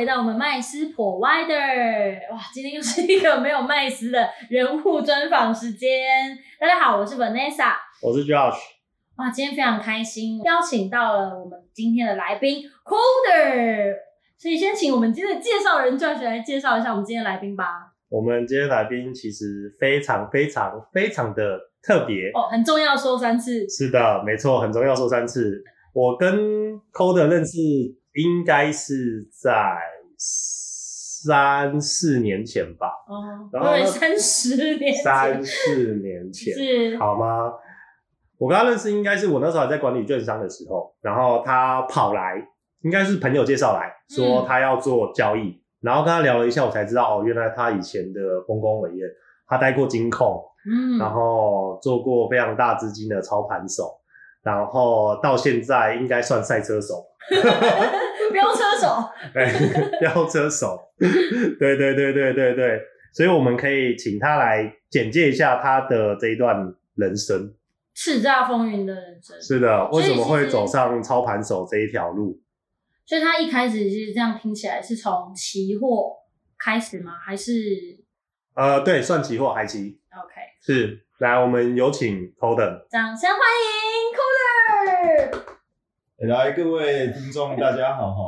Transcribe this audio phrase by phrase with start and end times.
[0.00, 5.90] 回到我们麦斯 Provider，哇，今天又是一个没有麦斯的人物专访时间。
[6.58, 8.56] 大家好，我是 Vanessa，我是 Josh。
[9.16, 13.94] 哇，今天非常开心，邀请到了我们今天的来宾 Coder，
[14.38, 17.92] 所以先请我们今天的介绍人 Josh 来介绍一下我们今天的来宾吧。
[18.08, 23.68] 我们今天来宾其实非常非常非常的特别哦，很重要，说三次。
[23.68, 25.62] 是的，没错，很重要，说三次。
[25.92, 27.58] 我跟 Coder 认识。
[28.12, 29.52] 应该是在
[30.20, 32.92] 三四年前吧。
[33.08, 34.94] 哦，对，三十年。
[34.94, 37.52] 三四年前是好吗？
[38.38, 42.42] 我跟他认识应该是我那时候还在管理券商的时候，然后他跑来，
[42.82, 49.04] 应该是朋友介绍来说他要做交易，然后跟他聊了一下，我才知道哦，原来他以前的丰功伟业，
[49.46, 53.96] 他待过金控，嗯，然后做过非常大资金的操盘手。
[54.42, 57.04] 然后到现在应该算赛车手，
[58.32, 62.80] 飙车手， 对，飙车手，对对对对对对，
[63.12, 67.54] 所以我们可以请他来简介一下他的这一段人生，
[67.94, 69.40] 叱咤风云的人生。
[69.40, 72.40] 是的，为什么会走上操盘手这一条路？
[73.06, 76.16] 所以他一开始是这样听起来是从期货
[76.58, 77.12] 开始吗？
[77.24, 77.52] 还是？
[78.54, 79.98] 呃，对，算期货，海期。
[80.12, 81.04] OK，是。
[81.18, 85.59] 来，我们有请 Coden，掌声欢迎 Coden。
[86.28, 88.24] 来，各位听众，大家好哈。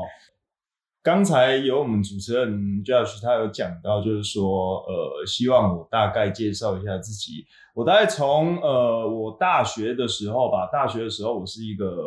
[1.03, 7.45] 刚才有我们主持人 Josh，他有讲到，就是说，呃，希望我大概介绍一下自己。
[7.75, 12.03] 我大概从呃，我大学的时候吧，大学的时候，我是一个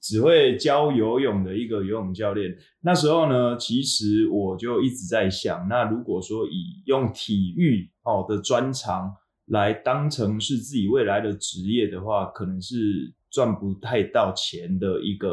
[0.00, 2.52] 只会教游泳的一个游泳教练。
[2.80, 9.14] 那时候呢，其实我就一直在想，那如果说以用体育哦的专长。
[9.46, 15.28] 来当成是自己未来的职业的话，可能是赚不太到钱的一个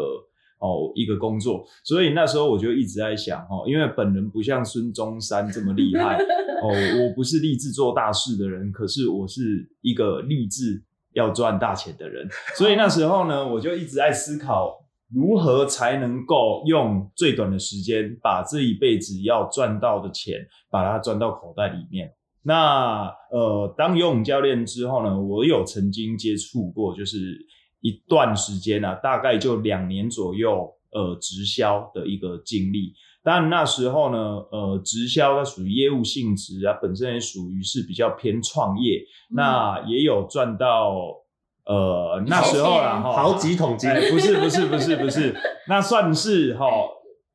[0.60, 6.18] 哦一个工作，所以那时候我就一直在想哦，因为本人不像孙中山这么厉害
[6.62, 14.76] 哦，我不是立志做大事的人，可是我是一个立志要赚大钱的人，所以那时候呢，我就一直在思考
[15.14, 22.12] 如何才能够用最短的时间把这一辈子要赚到的钱，把它赚到口袋里面。
[22.44, 27.38] 那呃，当游泳教练之后呢，我有曾经接触过，就是
[27.82, 32.94] 一段时间啊，大概就两年左右，呃，直销的一个经历。
[33.24, 34.18] 但那时候呢，
[34.52, 39.02] 呃，直销它属于业务性质啊，本身也属于是比较偏创业，
[39.32, 40.94] 那也有赚到，
[41.66, 45.36] 呃，那时候啦，哈，好几桶金，不是不是不是不是，
[45.68, 46.66] 那算是哈，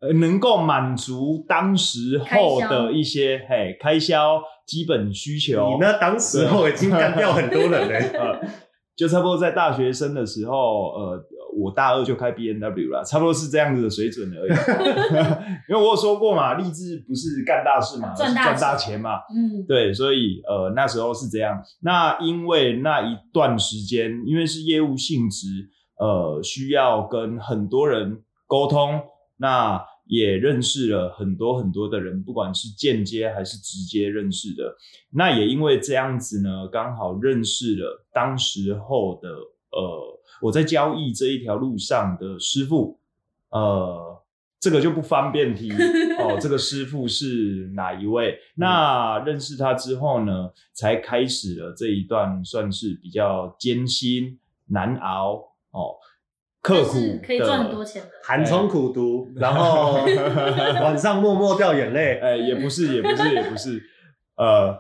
[0.01, 4.43] 呃，能够满足当时候的一些嘿开销。
[4.65, 5.99] 基本需求，你呢？
[6.01, 8.41] 当时候已经干掉很多人嘞， 呃，
[8.97, 11.25] 就差不多在大学生的时候，呃，
[11.57, 14.51] 我大二就开 B N W 了，差不多是这样子的水准而已。
[15.69, 21.63] 因为我有说过嘛，励志不是干大事嘛，赚大钱嘛，嗯，对，所以呃那时候是这样。
[21.81, 25.47] 那因为那一段时间，因为是业务性质，
[25.99, 29.01] 呃，需要跟很多人沟通，
[29.39, 29.92] 那。
[30.13, 34.77] 也认识了很多很多的人，不管是间接还是直接认识的。
[35.09, 39.31] 那也因为这样子呢，刚好认识了当时候的
[39.71, 43.01] 呃，我在交易这一条路上的师傅。
[43.53, 44.23] 呃，
[44.61, 45.73] 这个就不方便提
[46.21, 46.37] 哦。
[46.39, 48.39] 这个师傅是哪一位？
[48.57, 55.37] 那认识他之后呢，才开始了这一段算是比较艰辛难熬
[55.71, 55.97] 哦。
[56.63, 59.95] 刻苦可以赚很多钱的，寒窗苦读，然后
[60.81, 62.21] 晚上默默掉眼泪。
[62.21, 63.83] 哎，也不是，也不是，也不是，
[64.37, 64.79] 呃，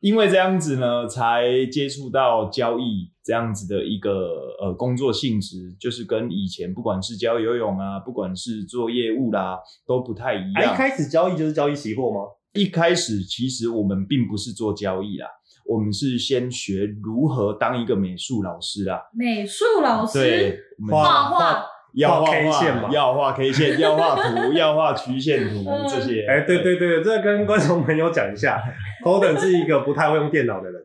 [0.00, 10.72] 因为这样子呢，才接触到交易这样子的一个呃工作性质，就是跟以前不管是教游泳啊，不管是做业务啦，都不太一样。
[10.72, 12.20] 一开始交易就是交易期货吗？
[12.54, 15.26] 一开始其实我们并不是做交易啦。
[15.70, 20.58] 我们是先学如何当一个美术老师啦，美术老师，对，
[20.90, 21.64] 画画
[21.94, 26.26] 要画 K 线嘛，要画 K 线，要画图， 要画曲线图这些。
[26.26, 28.60] 哎，对对对，这跟观众朋友讲一下
[29.04, 30.82] ，Coden 是一个不太会用电脑的人，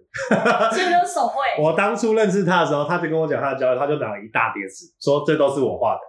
[0.72, 1.36] 只有手绘。
[1.64, 6.02] 我当初认识他的时候，他就跟我讲他的教育，他就拿了一大叠纸，说这都是我画的，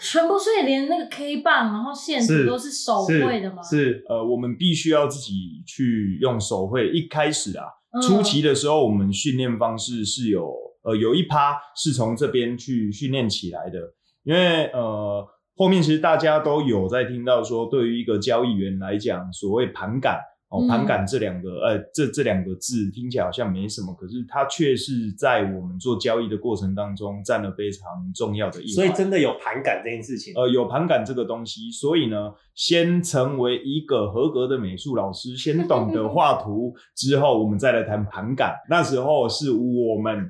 [0.00, 3.62] 全部，所以连那个 K 棒，然后线图都是手绘的吗？
[3.62, 6.88] 是，呃，我们必须要自己去用手绘。
[6.88, 7.66] 一开始啊。
[8.02, 13.78] 初期的时候，我们训练方式是有呃有一趴是从这边去训练起来的，
[14.22, 15.26] 因为呃
[15.56, 20.20] 后面其实大家都有在听到说，对于一个交易员来讲，所谓盘感
[20.50, 28.74] 哦，嗯盘感这两个，呃，这这两个字听起来好像没什么，可是它却是在我们做交易的过程当中占了非常重要的一环。
[28.74, 30.34] 所以真的有盘感这件事情。
[30.34, 38.56] 呃，有盘感这个东西，所以呢，先成为一个合格的美术老师，先懂得画图，之后我们再来谈盘感。
[38.68, 40.28] 那时候是我们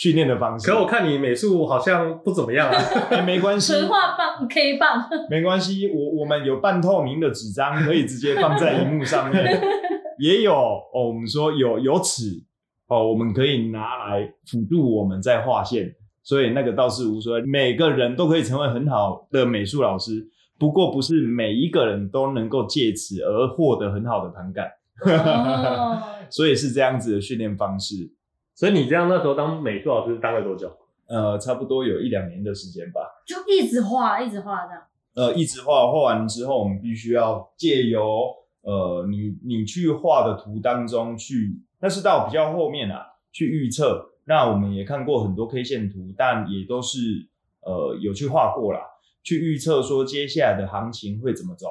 [0.00, 0.66] 训练的方式。
[0.66, 2.74] 可我看你美术好像不怎么样啊。
[3.12, 9.60] 哎没关系， 纯画棒 K 棒，没关系，我我们有半透明的纸张，可以直接放在荧幕上面，
[10.18, 12.24] 也有哦，我们说有有尺
[12.88, 20.26] 哦，我们可以拿来辅助我们在画线，所以那个倒是无所谓，每个人都可以成为很好的美术老师，
[20.58, 24.70] 不过不是每一个人都能够借此而获得很好的盘感，
[25.04, 26.00] 哦，
[26.30, 28.10] 所以是这样子的训练方式。
[28.60, 30.70] 所以你这样那时候当美术老师当了多久？
[31.06, 33.00] 呃，差不多有一两年的时间吧。
[33.26, 34.82] 就一直画，一直画这样。
[35.14, 38.20] 呃，一直画画完之后，我们必须要借由
[38.60, 43.00] 呃你你去画的图当中去，那是到比较后面啊
[43.32, 44.10] 去预测。
[44.26, 46.98] 那我们也看过很多 K 线图，但也都是
[47.62, 48.80] 呃有去画过啦，
[49.22, 51.68] 去预测说接下来的行情会怎么走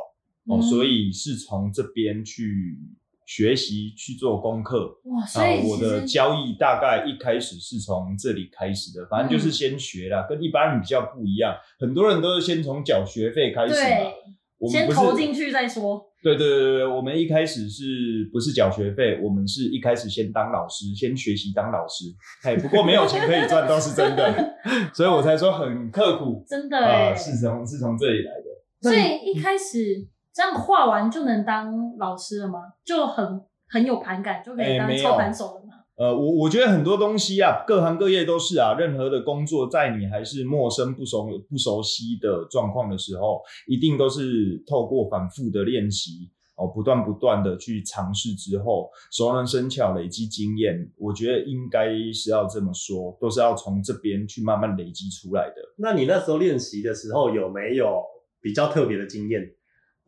[0.48, 2.80] 哦，嗯所以是从这边去
[3.30, 4.88] 学习去做功课。
[5.04, 11.56] 哇，所以其实的交易大概一开始是从这里开始的，反正就是先学啦，跟一般人比较不一样。
[11.80, 14.12] 很多人都是先从缴学费开始嘛，
[14.58, 16.08] 我们先投进去再说。
[16.24, 19.20] 对对对对，我们一开始是不是缴学费？
[19.22, 22.06] 我们是一开始先当老师，先学习当老师。
[22.44, 24.58] 哎，不过没有钱可以赚倒是真的，
[24.92, 28.50] 所以我才说很刻苦真的啊、哎、是从是从这里来的。
[28.82, 32.60] 所以一开始这样画完就能当老师了吗？
[32.86, 35.74] 就很很有盘感，就可以当操盘手了吗？
[35.96, 50.90] 呃，我我觉得很多东西啊，各行各业都是啊，任何的工作，在你还是陌生、不熟、不熟悉的状况的时候，一定都是透过反复的练习哦，不断不断的去尝试之后，熟能生巧，累积经验。
[50.98, 55.56] 我觉得应该是要这么说，都是要从这边去慢慢累积出来的。
[55.78, 58.02] 那你那时候练习的时候有没有
[58.40, 59.42] 比较特别的经验，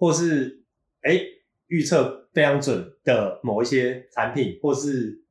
[0.02, 0.64] 或是
[1.04, 1.22] 哎
[1.68, 5.24] 预测非常准的某一些产品，或是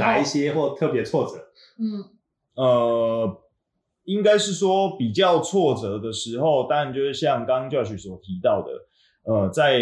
[0.00, 1.36] 哪一些或特别挫折？
[1.78, 2.04] 嗯，
[2.56, 3.42] 呃，
[4.02, 8.72] 应该是说比较挫折的时候，当然就是像刚刚 Josh 所提到的，
[9.32, 9.78] 呃，在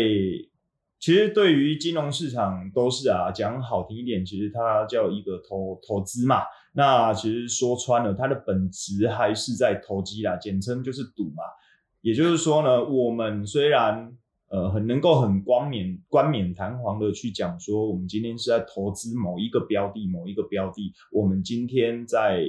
[0.99, 6.43] 其实对于金融市场都是啊，讲好听一点，其实它叫一个投投资嘛。
[6.75, 11.43] 那其实说穿了，它的本质还是在投机啦，简称就是赌嘛。
[12.03, 14.13] 也就是说呢，我们虽然
[14.49, 22.45] 呃很能够很光冕冠冕堂皇的去讲说，我们今天是在投资某一个标的，某一个标的，我们今天在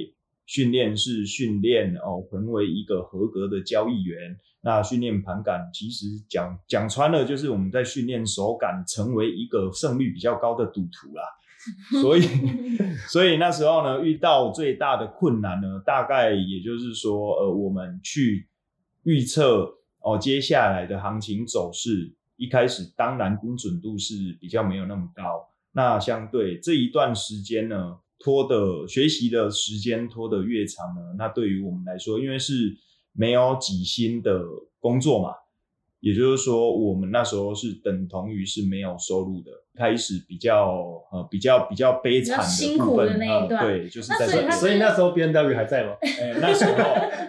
[0.46, 4.36] 训练室训练哦，成为一个合格的交易员。
[4.64, 11.22] 那训练盘感，其实讲讲穿了，就是我们在训练手感，成为一个胜率比较高的赌徒啦。
[12.02, 12.22] 所以，
[13.08, 18.48] 所以那时候呢，遇到最大的困难呢，大概也就是说，呃，我们去
[19.04, 25.48] 预测哦接下来的行情走势，一开始当然精准度是比较没有那么高。
[25.72, 32.76] 那相对这一段时间呢，拖的学习的时间拖得越长呢，那对于我们来说，因为是
[33.12, 34.44] 没有几薪的
[34.78, 35.34] 工作嘛，
[36.02, 45.92] 也就是说，我们那时候是等同于是没有收入的，开始比较呃比较比较悲惨的部分苦的那一段呃对，就是在这边那所以所以那时候 B N W 还在吗？
[46.02, 46.72] 哎，那时候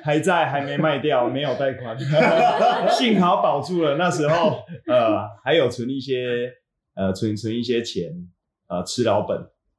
[0.04, 1.96] 还在，还没卖掉，没有贷款，
[2.90, 3.96] 幸好保住了。
[3.96, 6.52] 那时候呃还有存一些
[6.96, 8.12] 呃存存一些钱
[8.68, 9.38] 呃吃老本。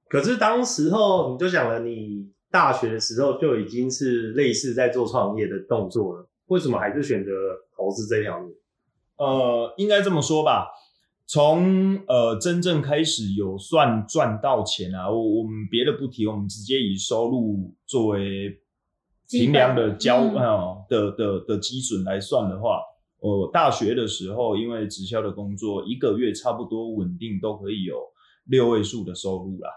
[0.08, 7.32] 可是当时候你就想了，你大学的时候就已经是类似在做创业的动作了，为什么还是选择
[7.76, 8.54] 投资这条路？
[9.16, 10.68] 呃，应该这么说吧，
[11.26, 18.60] 从呃真正开始有算赚到钱啊，我我们别的不提，我们直接以收入作为
[19.30, 22.80] 平量的交嗯呃的的的基准来算的话，
[23.20, 27.96] 我大学的时候因为直销的工作，一个月差不多稳定都可以有
[28.46, 29.70] 六位数的收入啦。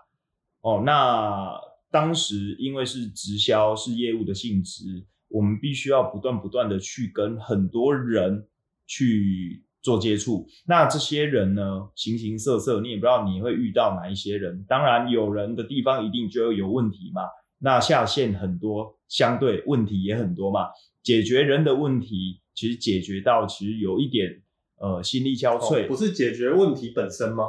[0.62, 1.50] 哦，那
[1.90, 8.48] 当时因为是直销是业务的性质，我们必须要不断不断的去跟很多人
[8.88, 10.48] 去做接触。
[10.66, 14.66] 那这些人呢，形形色色，你也不知道你会遇到哪一些人。
[14.68, 17.22] 当然，有人的地方一定就有问题嘛。
[17.60, 20.68] 那下线很多，相对问题也很多嘛。
[21.04, 24.42] 解决人的问题，其实解决到其实有一点
[24.80, 27.46] 呃心力交瘁，哦不是解决问题本身吗？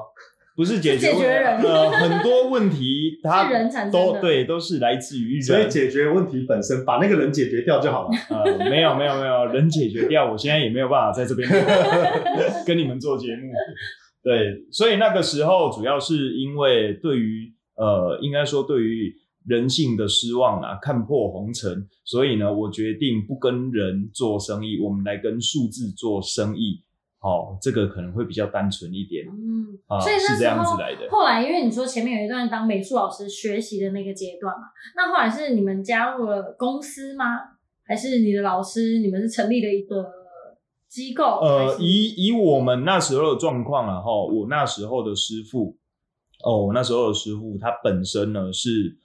[0.58, 8.10] 不是解决是解决人呃很多问题 它是人产生的都对都是来自于人，所以解决问题本身，把那个人解决掉就好了。
[8.28, 11.48] 呃没有没有没有人解决掉，我现在也没有办法在这边
[12.66, 13.52] 跟你们做节目。
[14.20, 19.14] 对，所以那个时候主要是因为对于呃，应该说对于
[19.46, 26.82] 人性的失望啊，看破红尘，所以呢，我决定不跟人做生意，我们来跟数字做生意。
[27.20, 31.08] 好、这个可能会比较单纯一点嗯，啊，所以那是这样子来的。
[31.10, 37.24] 后来，因为你说前面有一段当美术老师学习的那个阶段嘛，那后来是你们加入了公司吗？
[37.84, 40.06] 还是你的老师你们是成立了一个
[40.88, 41.40] 机构？
[41.40, 45.76] 呃，以以我们那时候的状况啊，哈，我那时候的师傅，
[46.44, 48.96] 哦，我那时候的师傅他本身呢是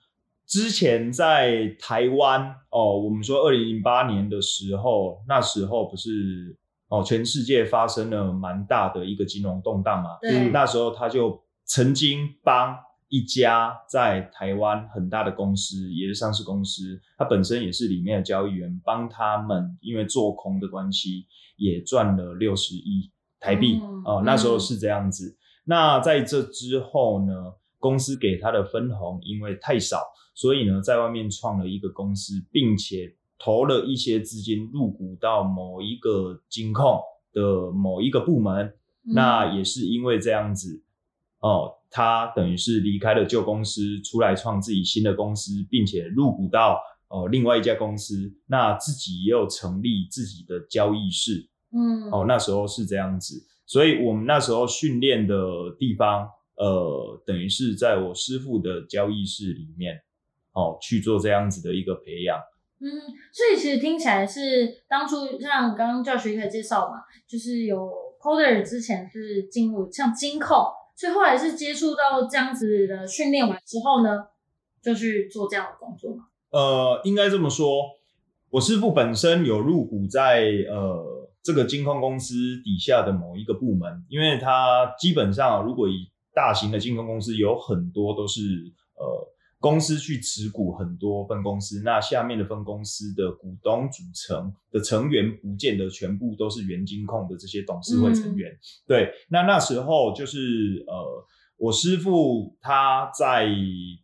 [0.45, 6.55] 之前在台湾哦，我们说二零零八年的时候，那时候不是
[6.93, 12.77] 哦，全世界发生了蛮大的一个金融动荡嘛，对，那时候他就曾经帮
[13.09, 21.25] 一家在台湾很大的公司，也是上市公司，他本身也是里面的交易员，帮他们因为做空的关系，
[21.57, 23.09] 也赚了六十亿
[23.39, 25.35] 台币嗯哦、那时候是这样子。
[25.65, 29.97] 那在这之后呢，公司给他的分红因为太少，
[30.35, 37.01] 所以呢，在外面创了一个公司，并且投了一些资金入股到某一个金控
[37.33, 38.67] 的某一个部门。
[38.67, 38.73] 嗯
[39.05, 40.81] 那也是因为这样子，
[41.41, 55.35] 哦，他等于是离开了旧公司，出来创自己新的公司，并且入股到哦另外一家公司，那自己也有成立自己的交易室，嗯哦，那时候是这样子，所以我们那时候训练的
[55.77, 60.01] 地方，呃，等于是在我师傅的交易室里面，
[60.53, 62.39] 哦，去做这样子的一个培养。
[62.83, 62.99] 嗯，
[63.31, 70.57] 所以其实听起来是当初像刚刚教学一开始介绍嘛，就是有 coder 之前是进入像金控，
[70.93, 74.25] 所以后来是接触到这样子的训练完之后呢，
[74.81, 76.25] 就去做这样的工作嘛。
[76.49, 77.65] 呃，应该这么说，
[78.49, 88.41] 我师傅本身有入股在呃这个金控公司底下的某一个部门，因为他基本上如果以大型的金控公司，有很多都是
[88.95, 89.32] 呃
[89.63, 98.51] 公司去持股很多分公司，那下面的分公司的股东组成的成员，不见得全部都是原金控的这些董事会成员。
[98.85, 101.27] 对，那那时候就是呃。
[101.55, 103.47] 我师傅他在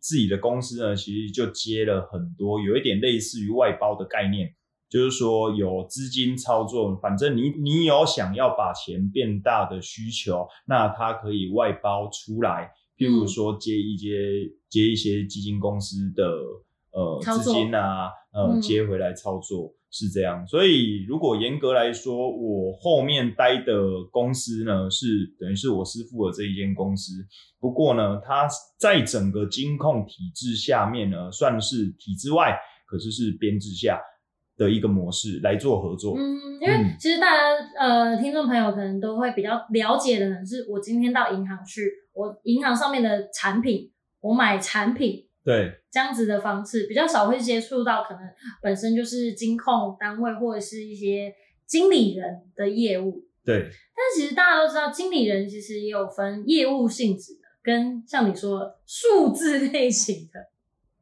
[0.00, 4.54] 自己的公司呢，其实就接了很多，有一点类似于外包的概念，
[4.88, 14.08] 就是说有资金操作，反正你你有想要把钱变大的需求，那他可以外包出来，譬如说接一接
[14.68, 16.22] 接一些基金公司的
[16.92, 19.74] 呃资金啊，呃嗯接回来操作。
[19.92, 27.26] 是这样，所以如果严格来说，我后面待的公司呢，是等于是我师傅的这一间公司。
[27.58, 34.00] 不过呢，它在整个金控体制下面呢，算是体制外，可是是编制下
[34.60, 36.18] 的一个模式来做合作。
[36.18, 37.42] 嗯，因为嗯其实大家
[37.78, 43.90] 呃，听众朋友可能都会比较了解的呢，是我今天到银行去，我银行上面的产品，
[44.20, 48.20] 我买产品对，这样子的方式，比较少会接触到可能
[48.62, 51.32] 本身就是金控单位或者是一些
[51.66, 53.24] 经理人的业务。
[53.42, 60.50] 对，但其实大家都知道，经理人其实也有分业务性质的，跟像你说的数字类型的。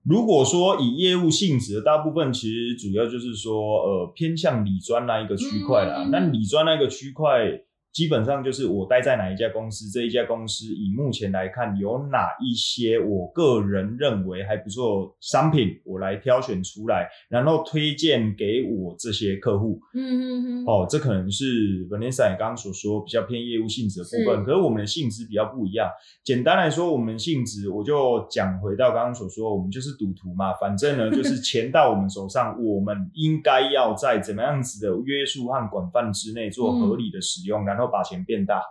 [0.04, 6.04] 如果说以业务性质的，大部分其实主要就是说，呃，偏向理专那一个区块啦。
[6.04, 7.60] 嗯那理专那个区块，
[7.98, 19.80] 基本上就是我待在哪一家公司，这一家公司以目前来看有哪一些我个人认为还不错商品，我来挑选出来，然后推荐给我这些客户。
[19.94, 20.64] 嗯嗯嗯。
[20.64, 25.90] 哦，这可能是 Vanessa 刚刚所说比较偏业务性质的部分，是可是我们的性质比较不一样。
[26.22, 38.62] 简单来说，我们性质我就讲回到刚刚所说，我们就是赌徒嘛，反正呢就是钱到我们手上，我们应该要在怎么样子的约束和广泛之内做合理的使用，然后把钱变大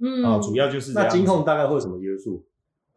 [0.00, 1.08] 嗯啊、主要就是这那。
[1.08, 2.44] 金控大概会有什么约束？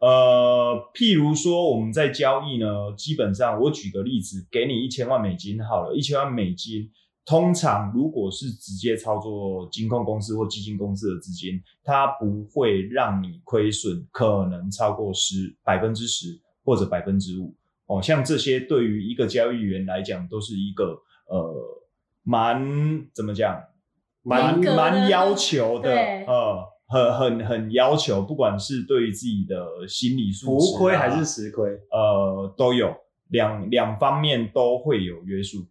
[0.00, 6.90] 呃，譬如说我们在交易呢，基本上我举个例子，给你一千万美金好了，一千万美金，
[7.24, 17.54] 通常如果是直接操作金控公司或基金公司的资金，它不会让你亏损，可能超过十百分之十或者百分之五。
[17.86, 21.82] 哦，像这些对于一个交易员来讲，都是一个呃
[22.22, 23.60] 蛮怎么讲，
[24.28, 31.70] 蛮蛮要求的，呃，很很很要求，不管是对于自己的心理素质、啊，浮亏还是实亏？
[31.90, 32.94] 呃都有
[33.28, 35.66] 两两方面都会有约束，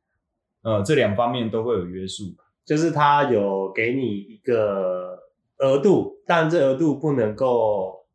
[0.64, 2.24] 呃，这两方面都会有约束。
[2.66, 5.18] 就是他有给你一个
[5.60, 8.06] 额度，但这额度不能够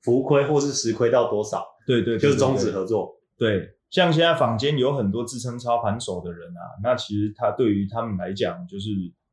[0.00, 3.14] 浮亏或是实亏到多少，对对对就是终止合作。
[3.36, 8.88] 对，像现在坊间有很多自称操盘手的人啊，那其实他对于他们来讲，就是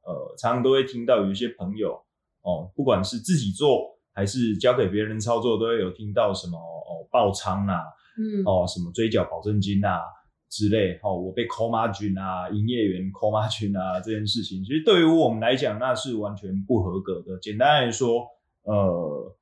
[0.07, 2.01] 呃，常常都会听到有一些朋友
[2.41, 7.81] 哦，不管是自己做还是交给别人操作，都会有听到什么哦爆仓啊，
[8.17, 9.99] 嗯，哦什么追缴保证金啊
[10.49, 17.37] 之类，哦我被扣 margin 啊，营业员扣 margin 啊这件事情，其实对于我们来讲那是完全不合格的。
[17.41, 18.25] 简单来说，
[18.63, 19.35] 呃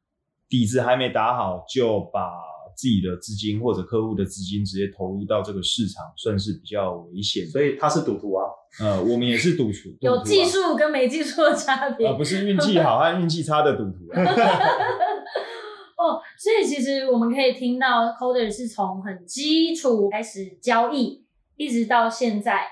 [0.50, 2.31] 底子还没打好就把
[2.75, 7.45] 自己的资金或者客户的资金直接投入到这个市场，算是比较危险。
[7.48, 8.45] 所以他是赌徒啊。
[8.79, 12.08] 呃，我们也是赌徒，有技术跟没技术的差别。
[12.08, 14.22] 啊，不是运气好和运气差的赌徒啊。
[15.98, 22.67] 哦，所以其实我们可以听到 Coder 是从很基础开始交易，一直到现在，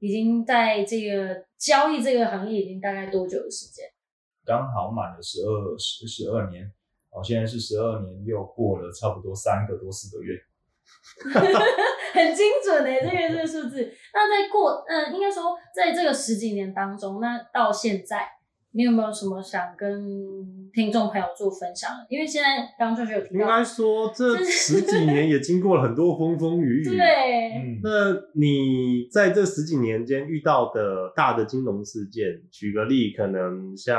[0.00, 3.84] 已经在这个交易这个行业已经大概多久的时间？
[4.44, 6.70] 刚好满了十二十十二年，
[7.10, 10.34] 哦，现在是十二年，又过了差不多三个多四个月。
[12.12, 13.92] 很精准诶，这个这个数字。
[14.12, 18.28] 那在过，嗯、应该说在这个十几年当中，那到现在，
[18.72, 22.06] 你有没有什么想跟听众朋友做分享的？
[22.08, 26.84] 因为现在刚刚就有提到，应该说这十几年也经过了很多风风雨雨。
[26.96, 27.90] 对，嗯，那
[28.34, 33.96] 你在这十几年间遇到的大的金融事件，举个例，可能像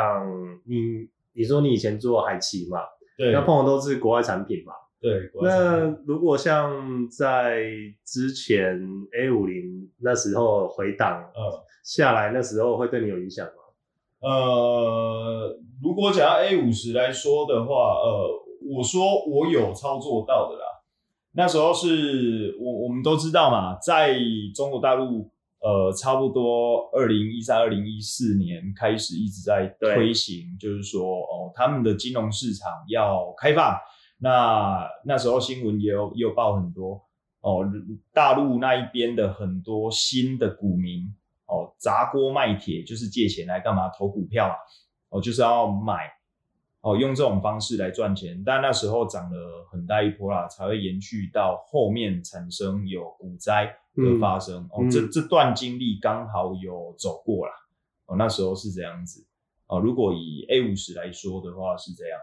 [0.66, 2.80] 你，你说你以前做海奇嘛，
[3.18, 4.74] 对那碰的都是国外产品嘛。
[5.06, 7.68] 对，那如果像在
[8.04, 8.82] 之前
[9.16, 13.52] A 五零那时候回档呃下来，那时候会对你有影响吗？
[14.22, 18.28] 呃，如果讲到 A 五十来说的话，呃，
[18.76, 20.66] 我说我有操作到的啦。
[21.34, 24.18] 那时候是我我们都知道嘛，在
[24.56, 33.78] 中国大陆，呃，差不多二零一三、二零一四年开始一直在推行，就是说哦，他们的金融市场要开放。
[34.18, 37.06] 那那时候新闻也有也有报很多
[37.42, 37.70] 哦，
[38.14, 41.14] 大陆那一边的很多新的股民
[41.46, 43.90] 哦，砸锅卖铁，就是借钱来干嘛？
[43.90, 44.56] 投股票啊，
[45.10, 46.10] 哦，就是要买
[46.82, 48.42] 哦，用这种方式来赚钱。
[48.44, 54.64] 但那时候涨了很大一波啦，才会延续到后面产生有股灾的发生。
[54.72, 57.54] 哦，嗯这这段经历刚好有走过啦。
[58.08, 59.24] 哦，那时候是这样子。
[59.68, 62.20] 哦，如果以 A 五十来说的话是这样，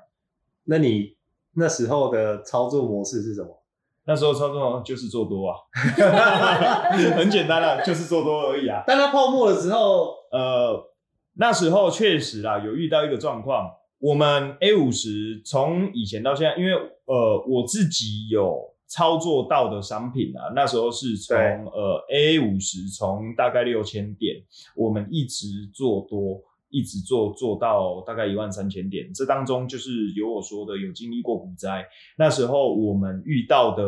[0.64, 1.16] 那你
[1.54, 3.62] 那时候的操作模式是什么？
[4.04, 5.56] 那时候操作就是做多啊
[7.16, 8.82] 很简单啦，就是做多而已啊。
[8.86, 10.90] 但它泡沫的时候，呃，
[11.34, 16.72] 那时候确实啦，有遇到一个状况，我们 A 五十从以前到现在，因为
[17.04, 24.36] 呃我自己有操作到的商品啊，那时候是从呃 A 五十从大概六千点，
[24.74, 26.42] 我们一直做多。
[26.72, 33.84] 一直做做到大概一万三千点，这当中就是有我说的有经历过股灾，那时候我们遇到的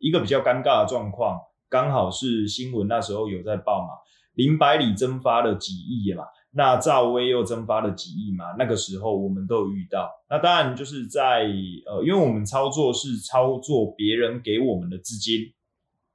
[0.00, 1.36] 一个比较尴尬的状况，
[1.68, 3.88] 刚好是新闻那时候有在报嘛，
[4.34, 6.22] 林百里蒸发了几亿嘛，
[6.52, 10.08] 那赵薇又蒸发了几亿嘛，那个时候我们都有遇到。
[10.30, 11.42] 那当然就是在
[11.86, 15.52] 呃，因为我们操作是操作别人给我们的资金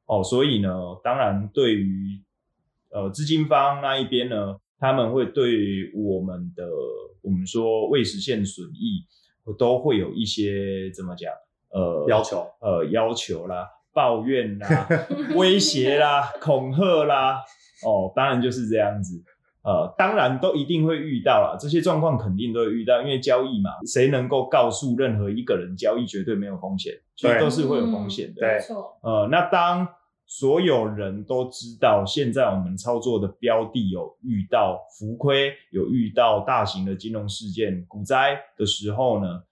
[0.06, 0.70] 哦，所以呢，
[1.04, 2.24] 当然对于
[2.92, 6.68] 呃资金方那一边呢，他们会对我们的
[7.22, 9.06] 我们说未实现损益
[9.58, 11.32] 都会有一些怎么讲
[11.72, 14.86] 呃要求呃要求啦、抱怨啦、
[15.38, 17.38] 威胁啦、恐吓啦，
[17.86, 19.24] 哦，当然就是这样子。
[19.64, 28.42] 呃，当然都一定会遇到啦，这些状况肯定都会遇到，因为交易嘛，谁能够告诉任何一个人交易绝对没有风险，其实对都是会有风险的。
[28.42, 28.60] 对，
[29.02, 29.88] 呃，那当
[30.36, 39.44] 所有人都知道现在我们操作的标的有遇到浮亏，有遇到大型的金融事件、股灾的时候呢，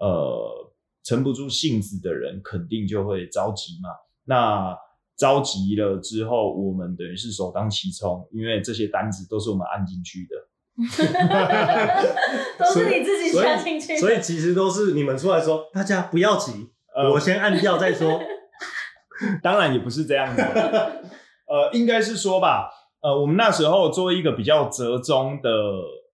[0.00, 0.72] 呃，
[1.04, 3.90] 沉不住性子的人肯定就会着急嘛。
[4.24, 4.74] 那
[5.18, 10.36] 着急了之后，我们等于是首当其冲，因为这些单子都是我们按进去的。
[12.58, 18.18] 都是你自己所加进去所以其实都是你们出来说，大家不要急，呃我先按掉再说。
[19.42, 25.50] 当然也不是这样子，呃，应该是说吧，呃，我们那时候做一个比较折中的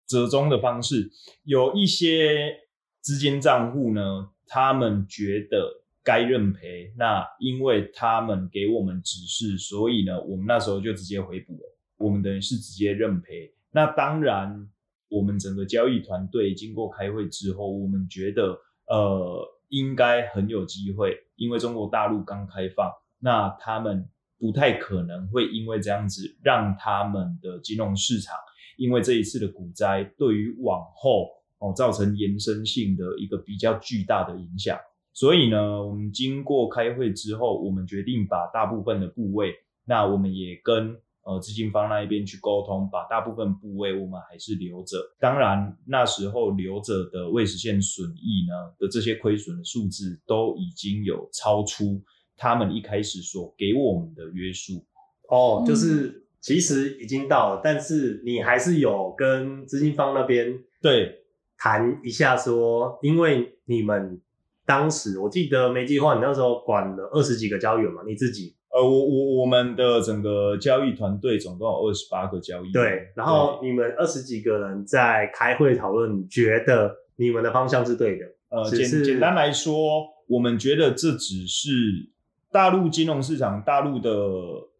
[0.06, 1.10] 折中的方式，
[1.44, 2.56] 有一些
[3.00, 5.68] 资金账户呢，他们觉得
[6.02, 13.52] 该认赔，那因为他们给我们指示，所以呢，我们那时候就直接回补了，我们等于是直接认赔。
[13.72, 14.68] 那当然，
[15.08, 28.36] 我们整个交易团队经过开会之后，我们觉得呃应该很有机会，因为中国大陆刚开放，那他们不太可能会因为这样子让他们的金融市场
[28.76, 34.78] 因为这一次的股灾对于往后哦造成延伸性的一个比较巨大的影响。
[35.12, 39.54] 所以呢，我们经过开会之后，我们决定把大部分的部位，
[39.86, 40.94] 那我们也跟
[41.26, 44.96] 呃资金方那一边去沟通，把大部分部位我们还是留着。
[45.18, 52.00] 当然那时候留着的未实现损益呢的这些亏损的数字都已经有超出
[52.36, 54.84] 他们一开始所给我们的约束。
[55.28, 61.24] 哦，就嗯是其实已经到了，但是你还是有跟资金方那边对，
[61.58, 64.20] 谈一下说，因为你们
[64.64, 81.70] 当时我记得没计划，你那时候管了二十几个交易员嘛，你自己呃，我我我们的整个交易团队总共有二十八个交易，对，然后你们二十几个人在开会讨论，觉得你们的方向是对的，呃，简简单来说，我们觉得这只是
[82.52, 84.10] 大陆金融市场大陆的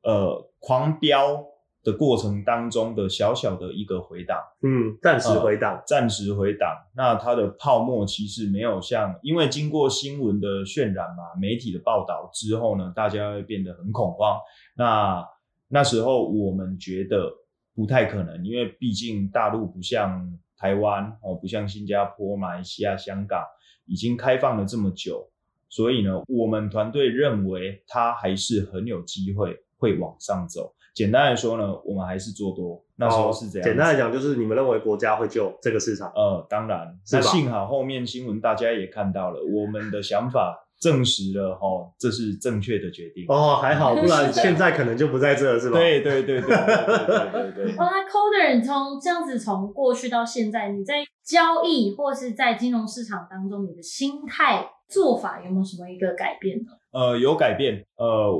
[0.02, 1.42] 呃狂飙
[1.86, 6.76] 的过程当中的小小的一个回档，嗯，暂时回档，暂时回档。
[6.96, 14.36] 那它的泡沫其实没有像，因为经过新闻的渲染嘛，媒体的报道之后呢，大家会变得很恐慌。
[14.76, 15.24] 那
[15.68, 17.32] 那时候我们觉得
[17.72, 23.44] 不太可能，因为毕竟大陆不像台湾哦，不像新加坡、马来西亚、香港
[23.86, 25.30] 已经开放了这么久，
[25.68, 30.74] 所以呢，我们团队认为它还是很有机会会往上走。
[30.96, 43.26] 简单来说呢，我们还是做多，那时候是这样简单来讲，就是你们认为国家会救这个市场，呃，当然，是幸好后面新闻大家也看到了，我们的想法证实了哈，这是正确的决定。
[43.28, 45.78] 哦，还好， 不然现在可能就不在这了，是吧？
[45.78, 56.72] 对对对对对对对对对 哦，那 Coder 你从这样子从过去到现在，你在交易或是在金融市场当中，你的心态做法有没有什么一个改变呢？
[56.92, 57.84] 呃，有改变。
[57.96, 58.32] 呃，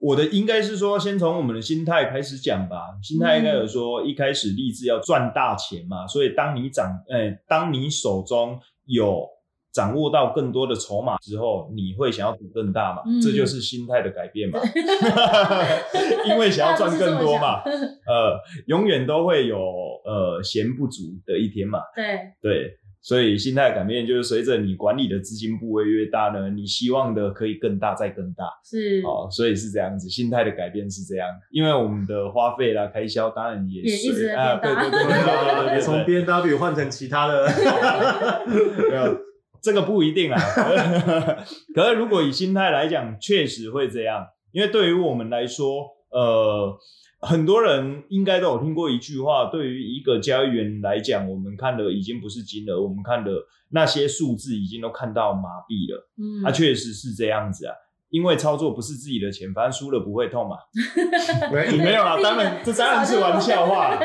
[0.00, 2.98] 我的应该是说，先从我们的心态开始讲吧。
[3.02, 9.28] 心态应该有说，一开始立志要赚大钱嘛，所以当你掌，呃，当你手中有
[9.72, 13.02] 掌握到更多的筹码之后，你会想要赌更大嘛？
[13.06, 14.58] 嗯这就是心态的改变嘛。
[16.26, 21.78] 因为想要赚更多嘛，呃，永远都会有呃闲不足的一天嘛。
[21.94, 28.44] 对，对，所以心态改变就是随着你管理的资金部位越大呢，你希望的可以更大再更大。
[28.64, 29.00] 是。
[29.06, 34.90] 哦，所以是这样子，心态的改变是这样，因为我们的花费啦、开销当然也也一直在随啊，对变大。
[34.90, 37.46] 对对对对对对对， 从 B N W 换成其他的，
[38.90, 39.16] 没有
[39.62, 40.38] 这个不一定啊。
[41.74, 46.76] 可是如果以心态来讲，确实会这样，因为对于我们来说，呃，
[47.20, 53.32] 很多人应该都有听过一句话，对于一个交易员来讲，我们看的已经不是金额，我们看的
[53.70, 56.08] 那些数字已经都看到麻痹了。
[56.16, 57.74] 嗯，啊，确实是这样子啊。
[58.08, 60.56] 因为操作不是自己的钱，反正输了不会痛嘛。
[61.52, 64.00] 没 没有啦， 当然这当然是玩笑话啦。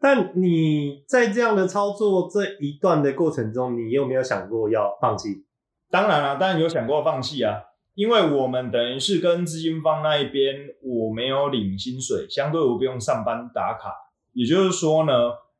[0.00, 5.44] 但 你在这样的操作这一段的过程中，你有没有想过要放弃？
[5.90, 7.58] 当然啦、当然有想过放弃啊，
[7.98, 13.92] 因为我们等于是跟资金方那一边，我没有领薪水，相对我不用上班打卡，
[14.34, 15.12] 也就是说呢，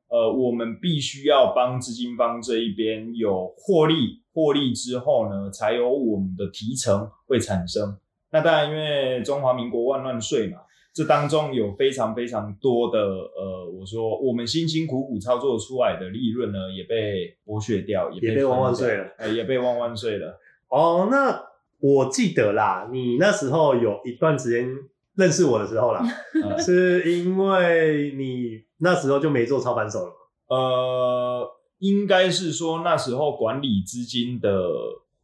[0.08, 7.98] 呃，我们必须要帮资金方这一边有获利，获利之后呢，才有我们的提成会产生。
[8.30, 10.58] 那当然，因为中华民国万万岁嘛，
[10.94, 20.38] 这当中有非常非常多的呃，我说我们辛辛苦苦操作出来的利润呢，也被剥削掉，也也被万万岁了，呃，也被万万岁了。
[20.68, 21.47] 哦，那
[21.80, 24.68] 我记得啦，你那时候有一段时间
[25.16, 26.02] 认识我的时候啦，
[26.42, 30.56] 呃是因为你那时候就没做操盘手了嘛？
[30.56, 34.50] 呃，应该是说那时候管理资金的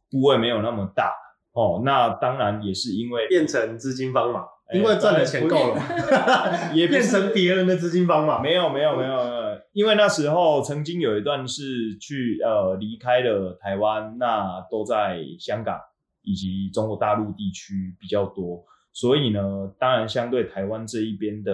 [0.09, 1.11] 部位没有那么大
[1.53, 1.81] 哦。
[1.83, 8.41] 那当然也是因为变成资金方嘛，哎因为赚的钱够了嘛，也变成别人的资金方嘛。
[8.41, 15.77] 没有没有没有，没有因为那时候曾经有一段是去呃离开了台湾，那都在香港
[16.25, 21.53] 以及中国大陆地区比较多，所以呢，当然相对台湾这一边的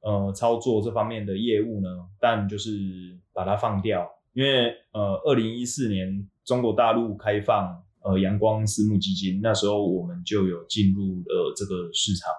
[0.00, 1.88] 呃操作这方面的业务呢，
[2.20, 2.70] 但就是
[3.34, 12.30] 把它放掉，因为呃二零一四年中国大陆开放呃阳光私募基金，那时候我们就有进入了这个市场。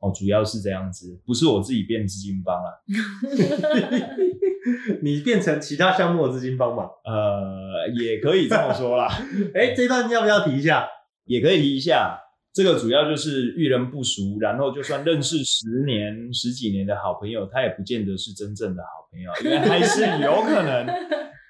[0.00, 2.68] 哦，主要是这样子，不是我自己变资金帮啊
[5.00, 6.82] 你变成其他项目的资金方嘛？
[7.06, 9.08] 呃，也可以这么说啦，
[9.54, 10.86] 哎、这段要不要提一下？
[11.26, 12.20] 也可以提一下。
[12.52, 20.86] 这个主要就是遇人不熟，然后就算认识十年、十几年的好朋友，他也不见得是真正的好朋友， 因为还是有可能，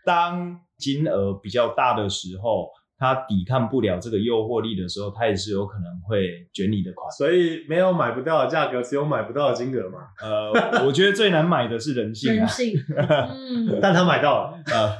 [0.07, 7.11] 当金额比较大的时候，他抵抗不了这个诱惑力的时候，他也是有可能会卷你的款。
[7.11, 9.99] 所以没有买不到的价格，只有买不到的金额嘛。
[10.23, 14.97] 呃，我觉得最难买的是人性啊，人性，嗯， 但他买到了，呃，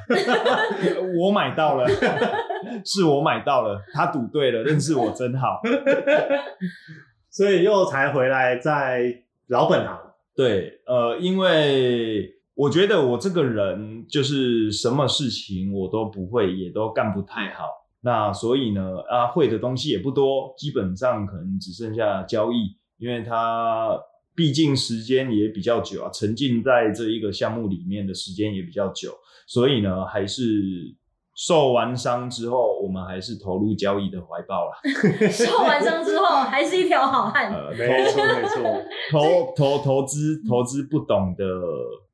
[1.19, 1.87] 我买到了，
[2.83, 5.61] 是我买到了，他赌对了，认识我真好。
[7.29, 9.99] 所以又才回来在老本行。
[10.35, 17.65] 对，呃，因为我觉得我这个人就是什么事情我都不会，也都干不太好。
[18.01, 23.99] 那所以呢，啊，会的东西也不多，基本上可能只剩下交易，因为它
[24.33, 29.11] 毕竟时间也比较久啊，沉浸在这一个项目里面的时间也比较久，
[29.47, 30.95] 所以呢，还是。
[31.35, 34.77] 受完伤之后，我们还是投入交易的怀抱啦。
[35.29, 37.51] 受完伤之后，还是一条好汉。
[37.51, 41.43] 呃，没错没错，投投投资投资不懂的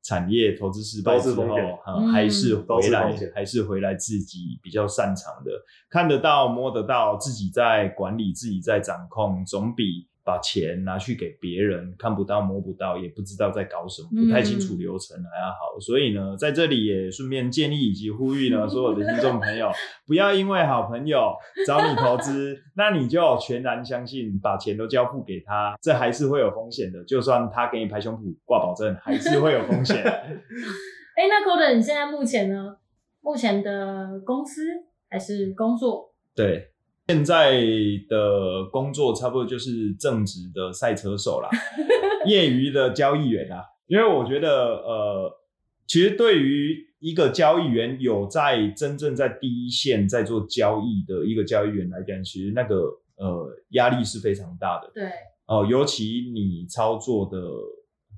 [0.02, 1.46] 产业，投资失败之后，
[2.12, 5.52] 还是回来还是回来自己比较擅长的，
[5.88, 10.08] 看得到摸得到，自己在管理，自己在掌控，总比。
[10.24, 15.78] 把钱拿去给别人，看不到摸不到，也不知道在搞什么，不太清楚流程还要好。
[15.80, 19.70] 所以呢，在这里也顺便建议以及呼吁呢，所有的听众朋友，
[20.06, 21.32] 不要因为好朋友
[21.66, 27.02] 找你投资，那你就全然相信，把钱都交付给他，这还是会有风险的。
[27.04, 29.96] 就算他给你拍胸脯挂保证，还是会有风险。
[30.02, 32.76] 哎，那 Coden，你现在目前呢？
[33.20, 34.62] 目前的公司
[35.08, 36.12] 还是工作？
[36.34, 36.71] 对。
[37.08, 37.60] 现在
[38.08, 41.48] 的工作差不多就是正职的赛车手啦，
[42.26, 43.64] 业余的交易员啦。
[43.86, 45.32] 因为我觉得，呃，
[45.86, 52.76] 其实对于一个交易员有在真正在第一线在做交易的一个交易员来讲，其实那个
[53.16, 54.90] 呃压力是非常大的。
[54.94, 55.10] 对。
[55.46, 57.36] 哦，尤其你操作的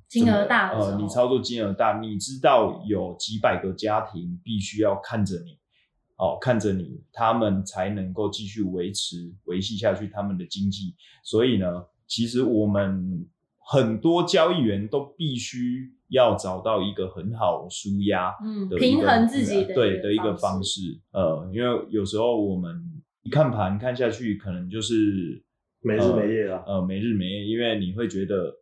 [0.09, 5.59] 金额大，呃，你操作金额大，你知道有几百个家庭必须要看着你。
[6.17, 10.95] 哦，看着你，他们才能够继续维持、维系下去他们的经济。
[11.23, 13.27] 所以呢，其实我们
[13.59, 21.01] 很多交易员都必须要找到一个很好舒压、嗯，平衡自己的对的一个方式。
[21.13, 22.81] 呃，因为有时候我们
[23.23, 25.43] 一看盘看下去，可能就是
[25.81, 26.63] 没日没夜啊。
[26.67, 28.55] 呃，没日没夜，因为你会觉得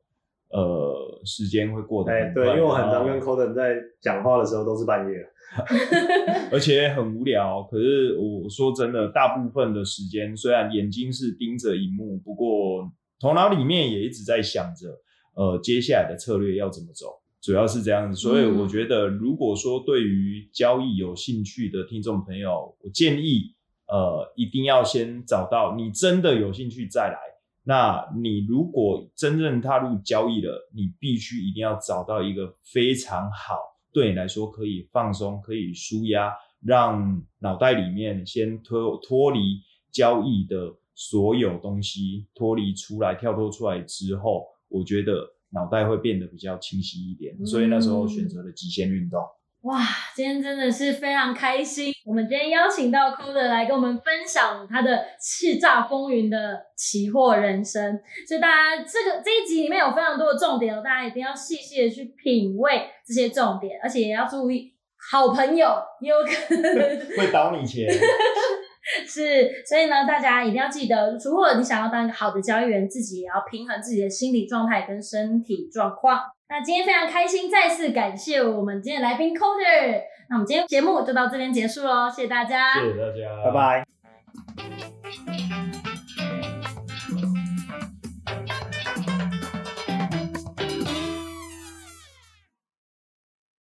[0.53, 5.17] 呃时间会过得哎，对，因为我很常跟 c o d e n 在讲话的时候都是半夜。
[6.51, 14.89] 而且很无聊，可是我说真的，大部分的时间虽然眼睛是盯着荧幕，不过头脑里面也一直在想着，
[15.35, 18.19] 呃，接下来的策略要怎么走，主要是这样子。
[18.19, 23.55] 所以我觉得，如果说对于交易有兴趣的听众朋友，我建议，
[23.89, 27.19] 呃，一定要先找到你真的有兴趣再来。
[27.65, 33.55] 那你如果真正踏入交易了，你必须一定要找到一个非常好。
[33.93, 47.47] 对你来说可以放松，可以舒压，让脑袋里面先脱脱离交易的所有东西，脱离出来，跳脱出来之后，我觉得脑袋会变得比较清晰一点。
[47.47, 49.21] 所以那时候选择了极限运动。
[49.63, 49.79] 哇，
[50.17, 51.93] 今天真的是非常开心。
[52.05, 57.97] 我们今天邀请到 c o d e r 来跟我们分享他的叱咤风云的期货人生，
[58.27, 64.75] 所以大家这个这一集里面有非常多的重点哦，大家一定要细细的去品味这些重点，而且也要注意
[65.13, 65.69] 好朋友
[66.01, 66.73] 有可能
[67.17, 67.87] 会倒你钱。
[69.07, 76.19] 是，所以呢，大家一定要记得，如果你想要当一个好的交易员，自己也要平衡自己的心理状态跟身体状况。
[76.53, 80.03] 那今天非常开心，再次感谢我们今天来宾 Coder。
[80.29, 83.92] 那我们今天节目就到这边结束喽，谢谢大家，谢谢大家，拜拜。